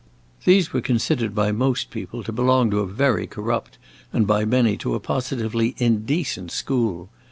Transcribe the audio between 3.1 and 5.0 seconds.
corrupt, and by many to a